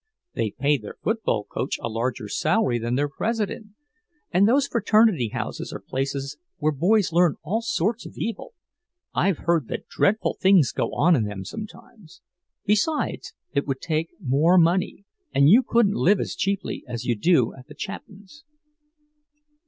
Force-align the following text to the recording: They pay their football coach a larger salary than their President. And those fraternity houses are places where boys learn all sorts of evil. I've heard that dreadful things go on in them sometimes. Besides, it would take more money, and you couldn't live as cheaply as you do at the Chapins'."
They 0.33 0.49
pay 0.49 0.79
their 0.79 0.95
football 1.03 1.43
coach 1.43 1.77
a 1.79 1.87
larger 1.87 2.27
salary 2.27 2.79
than 2.79 2.95
their 2.95 3.07
President. 3.07 3.67
And 4.31 4.49
those 4.49 4.65
fraternity 4.65 5.27
houses 5.27 5.71
are 5.71 5.79
places 5.79 6.39
where 6.57 6.71
boys 6.71 7.13
learn 7.13 7.35
all 7.43 7.61
sorts 7.61 8.07
of 8.07 8.15
evil. 8.17 8.55
I've 9.13 9.37
heard 9.37 9.67
that 9.67 9.87
dreadful 9.87 10.37
things 10.41 10.71
go 10.71 10.91
on 10.95 11.15
in 11.15 11.25
them 11.25 11.45
sometimes. 11.45 12.23
Besides, 12.65 13.33
it 13.53 13.67
would 13.67 13.79
take 13.79 14.09
more 14.19 14.57
money, 14.57 15.05
and 15.35 15.47
you 15.51 15.61
couldn't 15.61 15.93
live 15.93 16.19
as 16.19 16.33
cheaply 16.33 16.83
as 16.87 17.05
you 17.05 17.15
do 17.15 17.53
at 17.53 17.67
the 17.67 17.75
Chapins'." 17.75 18.43